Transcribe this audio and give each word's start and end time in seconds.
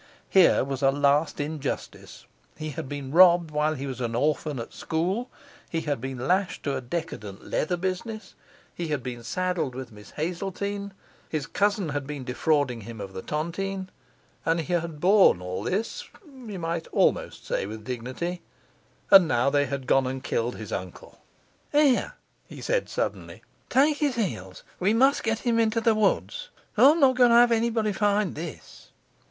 Here 0.31 0.63
was 0.63 0.81
a 0.81 0.89
last 0.89 1.39
injustice; 1.39 2.25
he 2.57 2.71
had 2.71 2.89
been 2.89 3.11
robbed 3.11 3.51
while 3.51 3.75
he 3.75 3.85
was 3.85 4.01
an 4.01 4.15
orphan 4.15 4.57
at 4.57 4.73
school, 4.73 5.29
he 5.69 5.81
had 5.81 6.01
been 6.01 6.27
lashed 6.27 6.63
to 6.63 6.75
a 6.75 6.81
decadent 6.81 7.45
leather 7.45 7.77
business, 7.77 8.33
he 8.73 8.87
had 8.87 9.03
been 9.03 9.21
saddled 9.23 9.75
with 9.75 9.91
Miss 9.91 10.09
Hazeltine, 10.09 10.95
his 11.29 11.45
cousin 11.45 11.89
had 11.89 12.07
been 12.07 12.23
defrauding 12.23 12.81
him 12.81 12.99
of 12.99 13.13
the 13.13 13.21
tontine, 13.21 13.89
and 14.43 14.61
he 14.61 14.73
had 14.73 14.99
borne 14.99 15.39
all 15.39 15.61
this, 15.61 16.05
we 16.33 16.57
might 16.57 16.87
almost 16.87 17.45
say, 17.45 17.67
with 17.67 17.83
dignity, 17.85 18.41
and 19.11 19.27
now 19.27 19.51
they 19.51 19.67
had 19.67 19.85
gone 19.85 20.07
and 20.07 20.23
killed 20.23 20.55
his 20.55 20.71
uncle! 20.71 21.19
'Here!' 21.71 22.13
he 22.47 22.59
said 22.59 22.89
suddenly, 22.89 23.43
'take 23.69 23.97
his 23.97 24.15
heels, 24.15 24.63
we 24.79 24.95
must 24.95 25.21
get 25.23 25.45
him 25.45 25.59
into 25.59 25.79
the 25.79 25.93
woods. 25.93 26.49
I'm 26.75 26.99
not 26.99 27.17
going 27.17 27.29
to 27.29 27.35
have 27.35 27.51
anybody 27.51 27.91
find 27.93 28.33
this. 28.33 28.89